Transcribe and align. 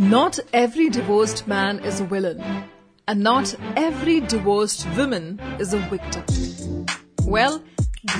Not 0.00 0.38
every 0.54 0.88
divorced 0.88 1.46
man 1.46 1.80
is 1.80 2.00
a 2.00 2.04
villain, 2.04 2.42
and 3.06 3.20
not 3.20 3.54
every 3.76 4.20
divorced 4.20 4.88
woman 4.96 5.38
is 5.58 5.74
a 5.74 5.78
victim. 5.78 6.86
Well, 7.24 7.62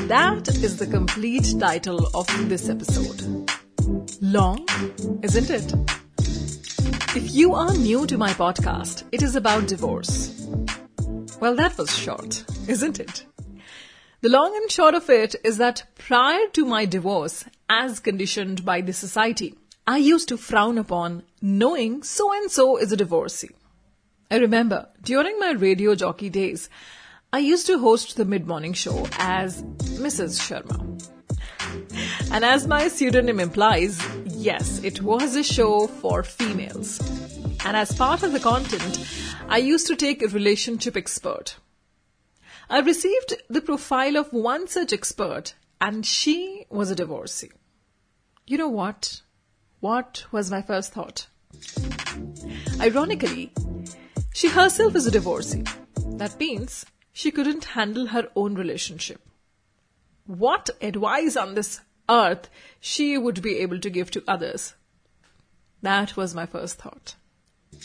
that 0.07 0.47
is 0.47 0.77
the 0.77 0.87
complete 0.87 1.55
title 1.59 2.11
of 2.13 2.27
this 2.51 2.69
episode. 2.69 3.51
Long, 4.21 4.69
isn't 5.23 5.49
it? 5.49 5.73
If 7.17 7.35
you 7.35 7.55
are 7.55 7.73
new 7.73 8.07
to 8.09 8.19
my 8.19 8.33
podcast, 8.35 9.05
it 9.11 9.23
is 9.23 9.35
about 9.35 9.67
divorce. 9.67 10.47
Well, 11.41 11.55
that 11.57 11.79
was 11.79 11.97
short, 11.97 12.45
isn't 12.69 13.01
it? 13.01 13.25
The 14.21 14.29
long 14.29 14.55
and 14.55 14.71
short 14.71 14.95
of 14.95 15.09
it 15.09 15.35
is 15.45 15.57
that 15.57 15.85
prior 15.97 16.47
to 16.53 16.67
my 16.67 16.85
divorce, 16.85 17.47
as 17.71 18.01
conditioned 18.01 18.67
by 18.67 18.83
the 18.83 18.93
society, 18.93 19.55
I 19.91 19.97
used 19.97 20.29
to 20.29 20.37
frown 20.37 20.79
upon 20.79 21.25
knowing 21.43 22.05
so 22.05 22.33
and 22.33 22.49
so 22.49 22.77
is 22.77 22.93
a 22.93 22.97
divorcee. 22.97 23.51
I 24.31 24.37
remember 24.37 24.89
during 25.03 25.37
my 25.41 25.51
radio 25.51 25.97
jockey 25.97 26.31
days, 26.31 26.71
I 27.33 27.41
used 27.41 27.67
to 27.67 27.77
host 27.77 28.17
the 28.17 28.25
mid 28.25 28.47
morning 28.47 28.73
show 28.73 29.09
as 29.19 29.65
Mrs. 30.05 30.39
Sharma. 30.39 30.79
And 32.31 32.45
as 32.45 32.69
my 32.69 32.87
pseudonym 32.87 33.41
implies, 33.41 34.01
yes, 34.27 34.81
it 34.85 35.03
was 35.03 35.35
a 35.35 35.43
show 35.43 35.89
for 35.89 36.23
females. 36.23 37.01
And 37.65 37.77
as 37.77 37.93
part 37.93 38.23
of 38.23 38.31
the 38.31 38.39
content, 38.39 39.05
I 39.49 39.59
used 39.59 39.89
to 39.89 39.97
take 39.97 40.23
a 40.23 40.29
relationship 40.29 40.97
expert. 40.97 41.57
I 42.69 42.79
received 42.79 43.43
the 43.49 43.61
profile 43.61 44.17
of 44.17 44.33
one 44.33 44.69
such 44.69 44.93
expert, 44.93 45.55
and 45.81 46.07
she 46.07 46.67
was 46.71 46.93
a 46.93 46.95
divorcee. 46.95 47.51
You 48.47 48.57
know 48.57 48.69
what? 48.69 49.23
What 49.81 50.25
was 50.31 50.51
my 50.51 50.61
first 50.61 50.93
thought? 50.93 51.27
Ironically, 52.81 53.53
she 54.35 54.49
herself 54.49 54.95
is 54.95 55.07
a 55.07 55.11
divorcee. 55.11 55.65
That 56.17 56.39
means 56.39 56.85
she 57.13 57.31
couldn't 57.31 57.65
handle 57.65 58.07
her 58.09 58.29
own 58.37 58.55
relationship. 58.55 59.21
What 60.27 60.71
advice 60.83 61.35
on 61.37 61.55
this 61.55 61.81
earth 62.09 62.51
she 62.79 63.17
would 63.17 63.41
be 63.41 63.57
able 63.59 63.81
to 63.81 63.91
give 63.91 64.11
to 64.13 64.25
others? 64.29 64.75
That 65.83 66.17
was 66.17 66.35
my 66.35 66.45
first 66.45 66.77
thought. 66.77 67.15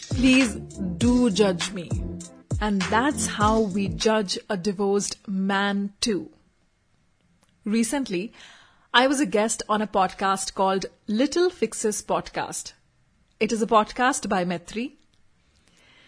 Please 0.10 0.56
do 0.56 1.30
judge 1.30 1.72
me. 1.72 1.90
And 2.60 2.82
that's 2.84 3.28
how 3.28 3.62
we 3.62 3.88
judge 3.88 4.38
a 4.50 4.58
divorced 4.58 5.26
man 5.28 5.94
too. 6.02 6.30
Recently, 7.64 8.34
I 8.98 9.08
was 9.08 9.20
a 9.20 9.26
guest 9.26 9.62
on 9.68 9.82
a 9.82 9.88
podcast 9.88 10.54
called 10.54 10.86
Little 11.06 11.50
Fixes 11.50 12.02
Podcast. 12.02 12.72
It 13.42 13.52
is 13.52 13.62
a 13.62 13.68
podcast 13.68 14.30
by 14.30 14.46
Metri. 14.46 14.94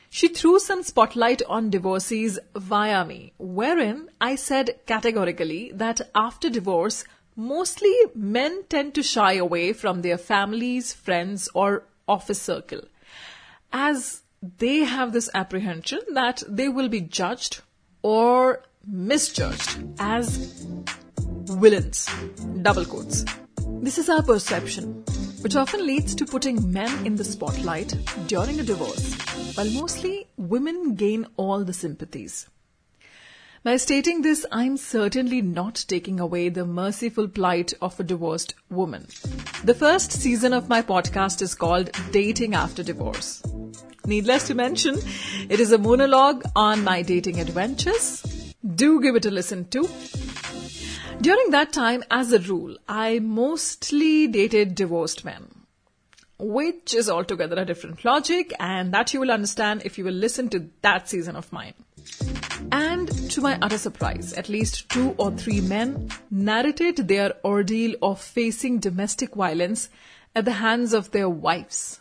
She 0.10 0.30
threw 0.30 0.58
some 0.58 0.84
spotlight 0.84 1.42
on 1.50 1.70
divorcees 1.70 2.40
via 2.56 3.04
me, 3.04 3.34
wherein 3.38 4.10
I 4.22 4.36
said 4.36 4.80
categorically 4.86 5.70
that 5.74 6.00
after 6.16 6.50
divorce, 6.50 7.04
mostly 7.36 7.94
men 8.16 8.64
tend 8.70 8.96
to 8.96 9.04
shy 9.04 9.34
away 9.34 9.74
from 9.74 10.02
their 10.02 10.18
families, 10.18 10.94
friends, 10.94 11.50
or 11.54 11.84
office 12.08 12.42
circle, 12.42 12.84
as 13.74 14.22
they 14.60 14.86
have 14.86 15.12
this 15.12 15.30
apprehension 15.34 16.00
that 16.14 16.42
they 16.48 16.70
will 16.70 16.88
be 16.88 17.02
judged 17.02 17.60
or 18.02 18.64
misjudged 18.86 19.78
as 20.00 20.66
villains. 21.59 22.08
Double 22.61 22.86
quotes. 22.86 23.25
This 23.81 23.97
is 23.97 24.09
our 24.09 24.22
perception, 24.22 25.03
which 25.41 25.55
often 25.55 25.86
leads 25.86 26.13
to 26.16 26.25
putting 26.25 26.72
men 26.72 27.05
in 27.05 27.16
the 27.16 27.23
spotlight 27.23 27.95
during 28.27 28.59
a 28.59 28.63
divorce, 28.63 29.16
while 29.55 29.69
mostly 29.72 30.28
women 30.38 30.95
gain 30.95 31.25
all 31.35 31.63
the 31.63 31.73
sympathies. 31.73 32.47
By 33.63 33.78
stating 33.78 34.22
this, 34.22 34.46
I'm 34.51 34.78
certainly 34.78 35.41
not 35.41 35.84
taking 35.88 36.19
away 36.19 36.50
the 36.50 36.66
merciful 36.66 37.28
plight 37.28 37.73
of 37.81 38.00
a 38.00 38.03
divorced 38.03 38.53
woman. 38.69 39.07
The 39.63 39.73
first 39.73 40.12
season 40.12 40.53
of 40.53 40.69
my 40.69 40.81
podcast 40.81 41.41
is 41.41 41.56
called 41.56 41.90
Dating 42.12 42.53
After 42.53 42.84
Divorce. 42.84 43.41
Needless 44.06 44.47
to 44.47 44.56
mention, 44.56 45.00
it 45.50 45.59
is 45.59 45.72
a 45.72 45.78
monologue 45.78 46.44
on 46.56 46.84
my 46.84 47.01
dating 47.01 47.41
adventures. 47.41 48.53
Do 48.75 49.01
give 49.01 49.16
it 49.16 49.25
a 49.25 49.31
listen 49.31 49.67
too. 49.69 49.90
During 51.19 51.50
that 51.50 51.73
time, 51.73 52.03
as 52.11 52.31
a 52.31 52.39
rule, 52.39 52.78
I 52.88 53.19
mostly 53.19 54.28
dated 54.28 54.75
divorced 54.75 55.25
men, 55.25 55.47
which 56.38 56.94
is 56.94 57.09
altogether 57.09 57.59
a 57.59 57.66
different 57.66 58.05
logic, 58.05 58.53
and 58.59 58.94
that 58.94 59.13
you 59.13 59.19
will 59.19 59.31
understand 59.31 59.81
if 59.83 59.97
you 59.97 60.03
will 60.03 60.13
listen 60.13 60.47
to 60.50 60.69
that 60.83 61.09
season 61.09 61.35
of 61.35 61.51
mine. 61.51 61.73
And 62.72 63.09
to 63.31 63.41
my 63.41 63.57
utter 63.61 63.79
surprise, 63.79 64.33
at 64.33 64.47
least 64.47 64.89
two 64.89 65.16
or 65.17 65.31
three 65.31 65.59
men 65.59 66.09
narrated 66.29 67.07
their 67.07 67.34
ordeal 67.44 67.95
of 68.01 68.22
facing 68.22 68.79
domestic 68.79 69.34
violence 69.34 69.89
at 70.35 70.45
the 70.45 70.53
hands 70.53 70.94
of 70.94 71.11
their 71.11 71.29
wives. 71.29 71.99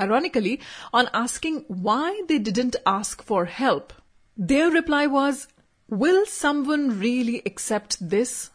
Ironically, 0.00 0.60
on 0.92 1.10
asking 1.12 1.66
why 1.68 2.22
they 2.26 2.38
didn't 2.38 2.76
ask 2.86 3.22
for 3.22 3.44
help, 3.44 3.92
their 4.36 4.70
reply 4.70 5.06
was, 5.06 5.46
Will 5.88 6.24
someone 6.26 6.98
really 6.98 7.42
accept 7.44 8.08
this? 8.08 8.50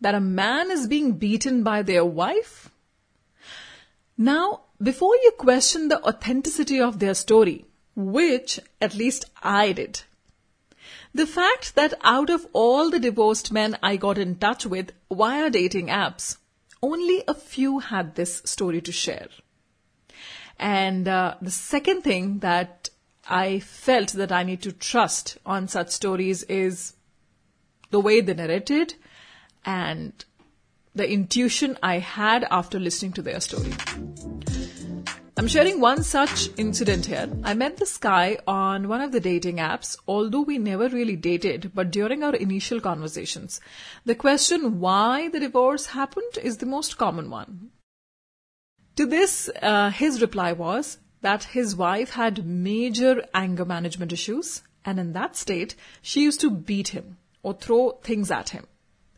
That 0.00 0.14
a 0.14 0.20
man 0.20 0.70
is 0.70 0.86
being 0.86 1.12
beaten 1.12 1.62
by 1.62 1.82
their 1.82 2.04
wife? 2.04 2.70
Now, 4.16 4.62
before 4.80 5.14
you 5.16 5.32
question 5.38 5.88
the 5.88 6.02
authenticity 6.04 6.80
of 6.80 6.98
their 6.98 7.14
story, 7.14 7.64
which 7.96 8.60
at 8.80 8.94
least 8.94 9.24
I 9.42 9.72
did, 9.72 10.02
the 11.12 11.26
fact 11.26 11.74
that 11.74 11.94
out 12.02 12.30
of 12.30 12.46
all 12.52 12.90
the 12.90 13.00
divorced 13.00 13.50
men 13.50 13.76
I 13.82 13.96
got 13.96 14.18
in 14.18 14.36
touch 14.36 14.66
with 14.66 14.92
via 15.10 15.50
dating 15.50 15.88
apps, 15.88 16.36
only 16.82 17.24
a 17.26 17.34
few 17.34 17.80
had 17.80 18.14
this 18.14 18.42
story 18.44 18.80
to 18.82 18.92
share. 18.92 19.28
And 20.58 21.08
uh, 21.08 21.34
the 21.40 21.50
second 21.50 22.02
thing 22.02 22.40
that 22.40 22.90
I 23.28 23.60
felt 23.60 24.14
that 24.14 24.32
I 24.32 24.42
need 24.42 24.62
to 24.62 24.72
trust 24.72 25.36
on 25.44 25.68
such 25.68 25.90
stories 25.90 26.42
is 26.44 26.94
the 27.90 28.00
way 28.00 28.20
they 28.22 28.34
narrated 28.34 28.94
and 29.64 30.24
the 30.94 31.10
intuition 31.10 31.76
I 31.82 31.98
had 31.98 32.46
after 32.50 32.80
listening 32.80 33.12
to 33.12 33.22
their 33.22 33.40
story. 33.40 33.72
I'm 35.36 35.46
sharing 35.46 35.78
one 35.78 36.02
such 36.02 36.48
incident 36.56 37.06
here. 37.06 37.28
I 37.44 37.54
met 37.54 37.76
this 37.76 37.96
guy 37.96 38.38
on 38.48 38.88
one 38.88 39.00
of 39.00 39.12
the 39.12 39.20
dating 39.20 39.58
apps, 39.58 39.96
although 40.08 40.40
we 40.40 40.58
never 40.58 40.88
really 40.88 41.14
dated, 41.14 41.70
but 41.74 41.92
during 41.92 42.24
our 42.24 42.34
initial 42.34 42.80
conversations, 42.80 43.60
the 44.04 44.16
question 44.16 44.80
why 44.80 45.28
the 45.28 45.38
divorce 45.38 45.86
happened 45.86 46.38
is 46.42 46.56
the 46.56 46.66
most 46.66 46.98
common 46.98 47.30
one. 47.30 47.70
To 48.96 49.06
this, 49.06 49.48
uh, 49.62 49.90
his 49.90 50.20
reply 50.20 50.52
was, 50.54 50.98
that 51.20 51.44
his 51.44 51.74
wife 51.74 52.10
had 52.10 52.46
major 52.46 53.24
anger 53.34 53.64
management 53.64 54.12
issues, 54.12 54.62
and 54.84 54.98
in 54.98 55.12
that 55.12 55.36
state, 55.36 55.74
she 56.00 56.22
used 56.22 56.40
to 56.40 56.50
beat 56.50 56.88
him 56.88 57.16
or 57.42 57.54
throw 57.54 57.92
things 58.02 58.30
at 58.30 58.50
him, 58.50 58.66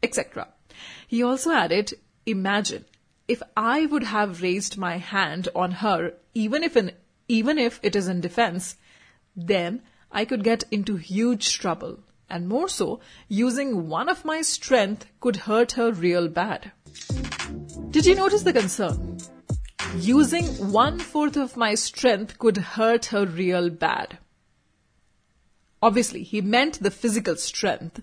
etc. 0.02 0.48
He 1.06 1.22
also 1.22 1.52
added, 1.52 1.94
Imagine 2.26 2.84
if 3.28 3.42
I 3.56 3.86
would 3.86 4.02
have 4.02 4.42
raised 4.42 4.76
my 4.76 4.96
hand 4.96 5.48
on 5.54 5.70
her, 5.70 6.14
even 6.34 6.64
if 6.64 6.76
in, 6.76 6.92
even 7.28 7.58
if 7.58 7.78
it 7.82 7.94
is 7.94 8.08
in 8.08 8.20
defense, 8.20 8.76
then 9.36 9.82
I 10.10 10.24
could 10.24 10.42
get 10.42 10.64
into 10.70 10.96
huge 10.96 11.58
trouble. 11.58 12.00
And 12.28 12.48
more 12.48 12.68
so, 12.68 13.00
using 13.28 13.88
one 13.88 14.08
of 14.08 14.24
my 14.24 14.42
strength 14.42 15.06
could 15.20 15.36
hurt 15.36 15.72
her 15.72 15.92
real 15.92 16.28
bad. 16.28 16.72
Did 17.90 18.06
you 18.06 18.14
notice 18.14 18.42
the 18.42 18.52
concern? 18.52 19.09
Using 19.96 20.46
one 20.72 21.00
fourth 21.00 21.36
of 21.36 21.56
my 21.56 21.74
strength 21.74 22.38
could 22.38 22.56
hurt 22.56 23.06
her 23.06 23.26
real 23.26 23.70
bad. 23.70 24.18
Obviously, 25.82 26.22
he 26.22 26.40
meant 26.40 26.80
the 26.80 26.90
physical 26.92 27.34
strength, 27.36 28.00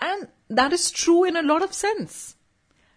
and 0.00 0.28
that 0.48 0.72
is 0.72 0.90
true 0.90 1.24
in 1.24 1.36
a 1.36 1.42
lot 1.42 1.62
of 1.62 1.74
sense. 1.74 2.36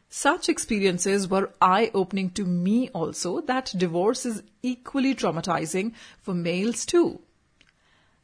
Such 0.10 0.48
experiences 0.48 1.28
were 1.28 1.54
eye 1.62 1.92
opening 1.94 2.30
to 2.32 2.46
me 2.46 2.90
also 2.90 3.42
that 3.42 3.74
divorce 3.78 4.26
is 4.26 4.44
equally 4.64 5.14
traumatizing 5.14 5.94
for 6.22 6.34
males 6.34 6.86
too. 6.86 7.22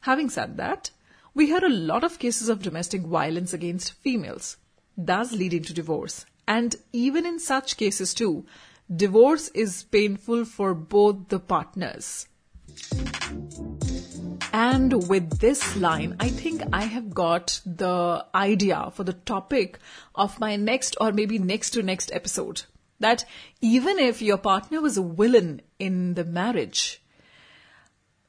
Having 0.00 0.30
said 0.30 0.56
that, 0.56 0.90
we 1.34 1.46
hear 1.46 1.64
a 1.64 1.68
lot 1.68 2.02
of 2.02 2.18
cases 2.18 2.48
of 2.48 2.62
domestic 2.62 3.02
violence 3.02 3.52
against 3.52 3.92
females, 3.92 4.56
thus 4.96 5.32
leading 5.32 5.62
to 5.64 5.74
divorce. 5.74 6.24
And 6.46 6.76
even 6.92 7.26
in 7.26 7.38
such 7.38 7.76
cases 7.76 8.14
too, 8.14 8.46
divorce 8.94 9.48
is 9.48 9.84
painful 9.84 10.44
for 10.44 10.74
both 10.74 11.28
the 11.28 11.38
partners. 11.38 12.26
And 14.52 15.08
with 15.08 15.38
this 15.40 15.76
line, 15.76 16.16
I 16.18 16.30
think 16.30 16.62
I 16.72 16.84
have 16.84 17.14
got 17.14 17.60
the 17.66 18.24
idea 18.34 18.90
for 18.94 19.04
the 19.04 19.12
topic 19.12 19.78
of 20.14 20.40
my 20.40 20.56
next 20.56 20.96
or 21.00 21.12
maybe 21.12 21.38
next 21.38 21.70
to 21.70 21.82
next 21.82 22.10
episode. 22.12 22.62
That 23.00 23.24
even 23.60 23.98
if 23.98 24.22
your 24.22 24.38
partner 24.38 24.80
was 24.80 24.96
a 24.96 25.02
villain 25.02 25.60
in 25.78 26.14
the 26.14 26.24
marriage, 26.24 27.00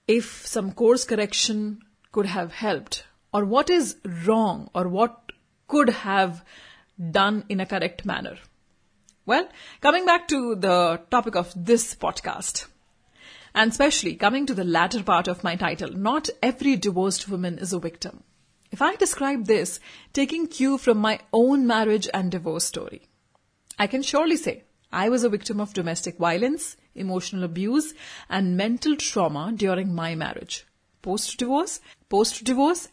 if 0.08 0.46
some 0.46 0.74
course 0.74 1.06
correction 1.06 1.82
could 2.12 2.26
have 2.26 2.52
helped, 2.52 3.06
or 3.34 3.46
what 3.46 3.70
is 3.70 3.96
wrong, 4.26 4.70
or 4.76 4.88
what 4.88 5.32
could 5.68 5.90
have 5.90 6.44
done 7.12 7.46
in 7.48 7.60
a 7.60 7.66
correct 7.66 8.06
manner. 8.06 8.38
Well, 9.30 9.48
coming 9.80 10.08
back 10.08 10.28
to 10.30 10.56
the 10.56 11.02
topic 11.12 11.36
of 11.36 11.54
this 11.56 11.94
podcast, 11.94 12.66
and 13.54 13.70
especially 13.70 14.16
coming 14.16 14.48
to 14.48 14.56
the 14.56 14.64
latter 14.64 15.04
part 15.04 15.28
of 15.28 15.44
my 15.44 15.56
title, 15.56 15.92
not 15.92 16.32
every 16.42 16.76
divorced 16.76 17.30
woman 17.30 17.60
is 17.60 17.72
a 17.72 17.78
victim. 17.78 18.24
If 18.72 18.82
I 18.82 18.96
describe 18.96 19.46
this 19.46 19.80
taking 20.14 20.48
cue 20.48 20.80
from 20.80 20.98
my 20.98 21.20
own 21.32 21.68
marriage 21.68 22.10
and 22.12 22.32
divorce 22.32 22.66
story, 22.66 23.04
I 23.78 23.86
can 23.86 24.02
surely 24.02 24.36
say 24.36 24.64
I 24.92 25.10
was 25.10 25.24
a 25.24 25.30
victim 25.30 25.62
of 25.62 25.76
domestic 25.76 26.18
violence, 26.18 26.76
emotional 26.96 27.44
abuse, 27.44 27.94
and 28.30 28.58
mental 28.58 28.96
trauma 28.96 29.54
during 29.56 29.94
my 29.94 30.16
marriage. 30.16 30.66
Post 31.04 31.38
divorce, 31.38 31.82
post 32.10 32.44
divorce, 32.46 32.90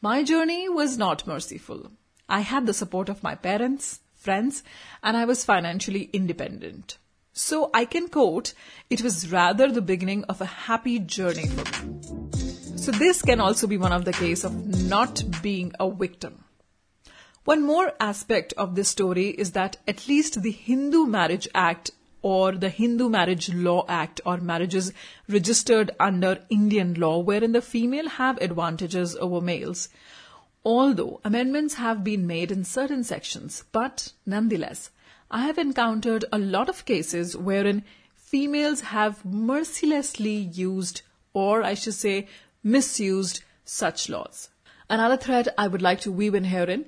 my 0.00 0.22
journey 0.22 0.70
was 0.70 0.96
not 0.96 1.26
merciful. 1.26 1.90
I 2.30 2.40
had 2.40 2.64
the 2.64 2.72
support 2.72 3.10
of 3.10 3.22
my 3.22 3.34
parents, 3.34 4.00
friends, 4.26 4.62
and 5.02 5.16
I 5.16 5.24
was 5.24 5.44
financially 5.44 6.10
independent. 6.12 6.98
So 7.32 7.70
I 7.74 7.84
can 7.84 8.08
quote, 8.08 8.54
it 8.90 9.02
was 9.02 9.30
rather 9.30 9.70
the 9.70 9.82
beginning 9.82 10.24
of 10.24 10.40
a 10.40 10.52
happy 10.68 10.98
journey 10.98 11.46
for 11.46 11.66
me. 11.86 12.78
So 12.86 12.92
this 12.92 13.20
can 13.22 13.40
also 13.40 13.66
be 13.66 13.76
one 13.76 13.92
of 13.92 14.04
the 14.04 14.12
case 14.12 14.42
of 14.44 14.54
not 14.94 15.22
being 15.42 15.72
a 15.78 15.90
victim. 15.90 16.44
One 17.44 17.62
more 17.62 17.92
aspect 18.00 18.54
of 18.56 18.74
this 18.74 18.88
story 18.88 19.28
is 19.28 19.52
that 19.52 19.76
at 19.86 20.08
least 20.08 20.42
the 20.42 20.50
Hindu 20.50 21.06
Marriage 21.06 21.46
Act 21.54 21.92
or 22.22 22.52
the 22.52 22.68
Hindu 22.68 23.08
Marriage 23.08 23.52
Law 23.54 23.84
Act 23.88 24.20
or 24.26 24.38
marriages 24.38 24.92
registered 25.28 25.92
under 26.00 26.38
Indian 26.50 26.94
law 26.94 27.18
wherein 27.18 27.52
the 27.52 27.62
female 27.62 28.08
have 28.08 28.38
advantages 28.38 29.14
over 29.16 29.40
males. 29.40 29.88
Although 30.68 31.20
amendments 31.22 31.74
have 31.74 32.02
been 32.02 32.26
made 32.26 32.50
in 32.50 32.64
certain 32.64 33.04
sections, 33.04 33.62
but 33.70 34.12
nonetheless, 34.26 34.90
I 35.30 35.46
have 35.46 35.58
encountered 35.58 36.24
a 36.32 36.40
lot 36.40 36.68
of 36.68 36.84
cases 36.84 37.36
wherein 37.36 37.84
females 38.16 38.80
have 38.80 39.24
mercilessly 39.24 40.34
used, 40.34 41.02
or 41.32 41.62
I 41.62 41.74
should 41.74 41.94
say, 41.94 42.26
misused 42.64 43.44
such 43.64 44.08
laws. 44.08 44.48
Another 44.90 45.16
thread 45.16 45.50
I 45.56 45.68
would 45.68 45.82
like 45.82 46.00
to 46.00 46.10
weave 46.10 46.34
in 46.34 46.42
herein. 46.42 46.86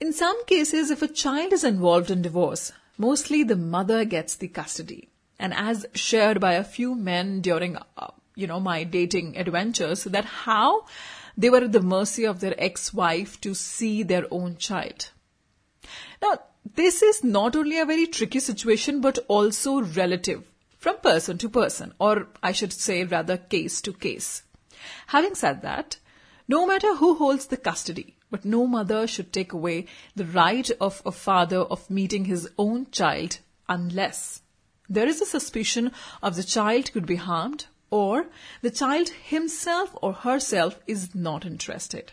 In 0.00 0.12
some 0.12 0.44
cases, 0.44 0.90
if 0.90 1.00
a 1.00 1.08
child 1.08 1.54
is 1.54 1.64
involved 1.64 2.10
in 2.10 2.20
divorce, 2.20 2.72
mostly 2.98 3.42
the 3.42 3.56
mother 3.56 4.04
gets 4.04 4.34
the 4.34 4.48
custody. 4.48 5.08
And 5.38 5.54
as 5.54 5.86
shared 5.94 6.40
by 6.40 6.52
a 6.52 6.62
few 6.62 6.94
men 6.94 7.40
during, 7.40 7.78
uh, 7.78 8.08
you 8.34 8.46
know, 8.46 8.60
my 8.60 8.84
dating 8.84 9.38
adventures, 9.38 10.04
that 10.04 10.26
how 10.26 10.84
they 11.38 11.48
were 11.48 11.64
at 11.64 11.72
the 11.72 11.80
mercy 11.80 12.24
of 12.24 12.40
their 12.40 12.54
ex-wife 12.58 13.40
to 13.40 13.54
see 13.54 14.02
their 14.02 14.26
own 14.30 14.56
child. 14.56 15.10
Now, 16.20 16.40
this 16.74 17.00
is 17.00 17.22
not 17.22 17.54
only 17.54 17.78
a 17.78 17.86
very 17.86 18.08
tricky 18.08 18.40
situation, 18.40 19.00
but 19.00 19.18
also 19.28 19.80
relative 19.80 20.42
from 20.78 20.98
person 20.98 21.38
to 21.38 21.48
person, 21.48 21.94
or 22.00 22.26
I 22.42 22.50
should 22.52 22.72
say 22.72 23.04
rather 23.04 23.36
case 23.36 23.80
to 23.82 23.92
case. 23.92 24.42
Having 25.06 25.36
said 25.36 25.62
that, 25.62 25.98
no 26.48 26.66
matter 26.66 26.96
who 26.96 27.14
holds 27.14 27.46
the 27.46 27.56
custody, 27.56 28.16
but 28.30 28.44
no 28.44 28.66
mother 28.66 29.06
should 29.06 29.32
take 29.32 29.52
away 29.52 29.86
the 30.16 30.26
right 30.26 30.70
of 30.80 31.00
a 31.06 31.12
father 31.12 31.58
of 31.58 31.88
meeting 31.88 32.24
his 32.24 32.48
own 32.58 32.90
child 32.90 33.38
unless 33.68 34.42
there 34.88 35.06
is 35.06 35.20
a 35.20 35.26
suspicion 35.26 35.92
of 36.22 36.36
the 36.36 36.42
child 36.42 36.92
could 36.92 37.06
be 37.06 37.16
harmed 37.16 37.66
or 37.90 38.26
the 38.62 38.70
child 38.70 39.08
himself 39.08 39.96
or 40.02 40.12
herself 40.12 40.78
is 40.86 41.14
not 41.14 41.44
interested. 41.44 42.12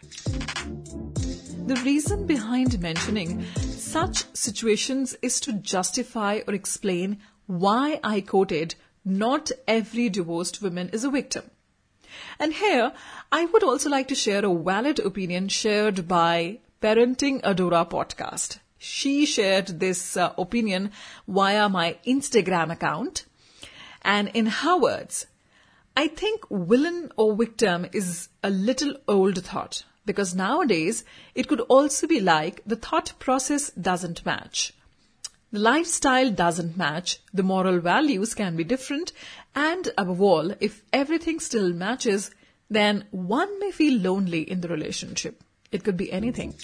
The 1.68 1.81
reason 1.83 2.27
behind 2.27 2.80
mentioning 2.80 3.45
such 3.56 4.25
situations 4.36 5.18
is 5.22 5.39
to 5.42 5.54
justify 5.54 6.42
or 6.48 6.54
explain 6.54 7.19
why 7.48 8.00
I 8.04 8.22
quoted 8.22 8.75
not 9.04 9.51
every 9.68 10.10
divorced 10.10 10.62
woman 10.62 10.89
is 10.89 11.04
a 11.04 11.10
victim. 11.10 11.50
And 12.39 12.54
here, 12.54 12.94
I 13.31 13.45
would 13.45 13.63
also 13.63 13.89
like 13.89 14.07
to 14.10 14.16
share 14.16 14.45
a 14.45 14.54
valid 14.54 15.00
opinion 15.00 15.48
shared 15.50 16.07
by 16.07 16.60
Parenting 16.81 17.42
Adora 17.42 17.89
podcast. 17.89 18.60
She 18.77 19.25
shared 19.25 19.80
this 19.80 20.16
uh, 20.18 20.33
opinion 20.38 20.92
via 21.27 21.68
my 21.68 21.98
Instagram 22.06 22.72
account. 22.72 23.25
And 24.04 24.30
in 24.33 24.45
her 24.45 24.77
words, 24.77 25.25
I 25.98 26.10
think 26.10 26.46
villain 26.52 27.12
or 27.16 27.36
victim 27.36 27.88
is 27.94 28.28
a 28.44 28.50
little 28.50 28.96
old 29.08 29.42
thought 29.44 29.86
because 30.06 30.36
nowadays 30.36 31.06
it 31.34 31.48
could 31.48 31.62
also 31.62 32.06
be 32.06 32.20
like 32.20 32.62
the 32.66 32.76
thought 32.76 33.14
process 33.18 33.72
doesn't 33.72 34.26
match. 34.26 34.74
The 35.54 35.60
lifestyle 35.60 36.32
doesn't 36.32 36.76
match, 36.76 37.20
the 37.34 37.44
moral 37.44 37.80
values 37.80 38.34
can 38.34 38.58
be 38.58 38.66
different, 38.66 39.14
and 39.56 39.90
above 39.98 40.22
all, 40.22 40.52
if 40.60 40.84
everything 40.92 41.40
still 41.40 41.72
matches, 41.72 42.30
then 42.70 43.06
one 43.12 43.58
may 43.60 43.72
feel 43.72 43.98
lonely 44.02 44.42
in 44.42 44.60
the 44.60 44.68
relationship. 44.68 45.42
It 45.72 45.86
could 45.86 45.96
be 45.96 46.12
anything. 46.12 46.56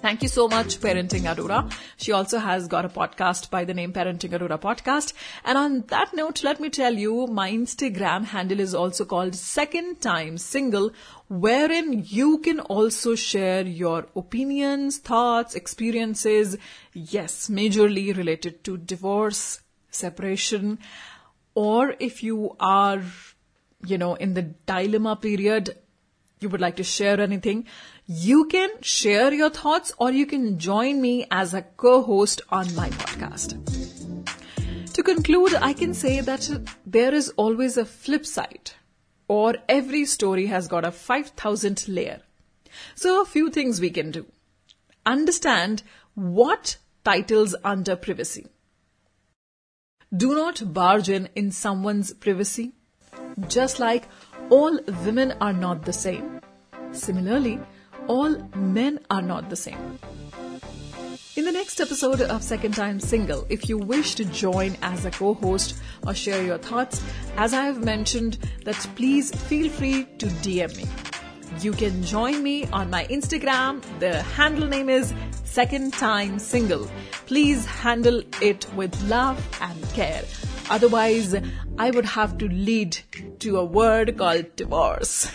Thank 0.00 0.22
you 0.22 0.28
so 0.28 0.48
much, 0.48 0.80
Parenting 0.80 1.24
Adora. 1.30 1.70
She 1.98 2.12
also 2.12 2.38
has 2.38 2.68
got 2.68 2.86
a 2.86 2.88
podcast 2.88 3.50
by 3.50 3.66
the 3.66 3.74
name 3.74 3.92
Parenting 3.92 4.30
Adora 4.30 4.58
Podcast. 4.58 5.12
And 5.44 5.58
on 5.58 5.82
that 5.88 6.14
note, 6.14 6.42
let 6.42 6.58
me 6.58 6.70
tell 6.70 6.94
you, 6.94 7.26
my 7.26 7.50
Instagram 7.52 8.24
handle 8.24 8.60
is 8.60 8.74
also 8.74 9.04
called 9.04 9.34
Second 9.34 10.00
Time 10.00 10.38
Single, 10.38 10.92
wherein 11.28 12.02
you 12.06 12.38
can 12.38 12.60
also 12.60 13.14
share 13.14 13.60
your 13.66 14.06
opinions, 14.16 14.96
thoughts, 14.96 15.54
experiences. 15.54 16.56
Yes, 16.94 17.50
majorly 17.50 18.16
related 18.16 18.64
to 18.64 18.78
divorce, 18.78 19.60
separation, 19.90 20.78
or 21.54 21.94
if 22.00 22.22
you 22.22 22.56
are, 22.58 23.02
you 23.84 23.98
know, 23.98 24.14
in 24.14 24.32
the 24.32 24.42
dilemma 24.42 25.16
period, 25.16 25.76
you 26.40 26.48
would 26.48 26.60
like 26.60 26.76
to 26.76 26.84
share 26.84 27.20
anything, 27.20 27.66
you 28.06 28.46
can 28.46 28.70
share 28.80 29.32
your 29.32 29.50
thoughts 29.50 29.92
or 29.98 30.10
you 30.10 30.26
can 30.26 30.58
join 30.58 31.00
me 31.00 31.26
as 31.30 31.54
a 31.54 31.62
co-host 31.62 32.42
on 32.48 32.74
my 32.74 32.88
podcast. 32.90 33.54
To 34.94 35.02
conclude, 35.02 35.54
I 35.54 35.72
can 35.72 35.94
say 35.94 36.20
that 36.20 36.50
there 36.86 37.14
is 37.14 37.28
always 37.36 37.76
a 37.76 37.84
flip 37.84 38.26
side 38.26 38.72
or 39.28 39.54
every 39.68 40.04
story 40.06 40.46
has 40.46 40.66
got 40.66 40.84
a 40.84 40.90
5000 40.90 41.86
layer. 41.88 42.20
So 42.94 43.22
a 43.22 43.26
few 43.26 43.50
things 43.50 43.80
we 43.80 43.90
can 43.90 44.10
do. 44.10 44.26
Understand 45.04 45.82
what 46.14 46.78
titles 47.04 47.54
under 47.62 47.96
privacy. 47.96 48.46
Do 50.16 50.34
not 50.34 50.72
barge 50.72 51.08
in 51.08 51.28
in 51.36 51.52
someone's 51.52 52.12
privacy. 52.12 52.72
Just 53.48 53.78
like 53.78 54.08
all 54.50 54.78
women 55.04 55.32
are 55.40 55.52
not 55.52 55.84
the 55.84 55.92
same. 55.92 56.40
Similarly, 56.92 57.60
all 58.08 58.36
men 58.54 58.98
are 59.08 59.22
not 59.22 59.48
the 59.48 59.56
same. 59.56 59.98
In 61.36 61.44
the 61.44 61.52
next 61.52 61.80
episode 61.80 62.20
of 62.20 62.42
Second 62.42 62.74
Time 62.74 62.98
Single, 62.98 63.46
if 63.48 63.68
you 63.68 63.78
wish 63.78 64.16
to 64.16 64.24
join 64.24 64.76
as 64.82 65.06
a 65.06 65.10
co-host 65.10 65.76
or 66.06 66.12
share 66.12 66.42
your 66.42 66.58
thoughts, 66.58 67.02
as 67.36 67.54
I 67.54 67.64
have 67.64 67.84
mentioned, 67.84 68.38
that 68.64 68.76
please 68.96 69.30
feel 69.30 69.70
free 69.70 70.04
to 70.18 70.26
DM 70.26 70.76
me. 70.76 70.86
You 71.60 71.72
can 71.72 72.02
join 72.02 72.42
me 72.42 72.66
on 72.66 72.90
my 72.90 73.06
Instagram. 73.06 73.82
The 74.00 74.22
handle 74.22 74.68
name 74.68 74.88
is 74.88 75.14
Second 75.44 75.92
Time 75.92 76.38
Single. 76.38 76.90
Please 77.26 77.64
handle 77.66 78.22
it 78.42 78.66
with 78.74 79.00
love 79.08 79.38
and 79.60 79.82
care. 79.90 80.24
Otherwise, 80.70 81.34
I 81.78 81.90
would 81.90 82.04
have 82.06 82.38
to 82.38 82.48
lead 82.48 82.98
to 83.40 83.58
a 83.58 83.64
word 83.64 84.16
called 84.16 84.54
divorce. 84.56 85.30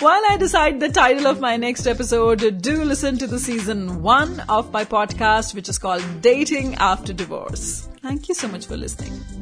While 0.00 0.22
I 0.28 0.36
decide 0.36 0.78
the 0.78 0.90
title 0.90 1.26
of 1.26 1.40
my 1.40 1.56
next 1.56 1.86
episode, 1.86 2.60
do 2.60 2.84
listen 2.84 3.18
to 3.18 3.26
the 3.26 3.38
season 3.38 4.02
one 4.02 4.40
of 4.48 4.72
my 4.72 4.84
podcast, 4.84 5.54
which 5.54 5.68
is 5.68 5.78
called 5.78 6.04
Dating 6.20 6.74
After 6.74 7.12
Divorce. 7.12 7.88
Thank 8.02 8.28
you 8.28 8.34
so 8.34 8.48
much 8.48 8.66
for 8.66 8.76
listening. 8.76 9.35